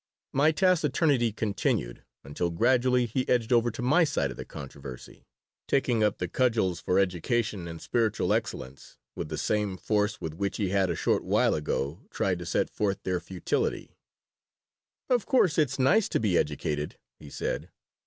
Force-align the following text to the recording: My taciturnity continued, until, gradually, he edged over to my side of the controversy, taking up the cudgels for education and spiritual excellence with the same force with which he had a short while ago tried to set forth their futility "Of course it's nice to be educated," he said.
My 0.33 0.51
taciturnity 0.51 1.31
continued, 1.31 2.03
until, 2.23 2.49
gradually, 2.49 3.05
he 3.05 3.29
edged 3.29 3.53
over 3.53 3.69
to 3.69 3.83
my 3.83 4.03
side 4.03 4.31
of 4.31 4.37
the 4.37 4.45
controversy, 4.45 5.27
taking 5.67 6.03
up 6.03 6.17
the 6.17 6.27
cudgels 6.27 6.81
for 6.81 6.97
education 6.97 7.67
and 7.67 7.79
spiritual 7.79 8.33
excellence 8.33 8.97
with 9.15 9.29
the 9.29 9.37
same 9.37 9.77
force 9.77 10.19
with 10.19 10.33
which 10.33 10.57
he 10.57 10.69
had 10.69 10.89
a 10.89 10.95
short 10.95 11.23
while 11.23 11.53
ago 11.53 12.01
tried 12.09 12.39
to 12.39 12.47
set 12.47 12.67
forth 12.71 13.03
their 13.03 13.19
futility 13.19 13.95
"Of 15.07 15.27
course 15.27 15.59
it's 15.59 15.77
nice 15.77 16.09
to 16.09 16.19
be 16.19 16.35
educated," 16.35 16.97
he 17.19 17.29
said. 17.29 17.69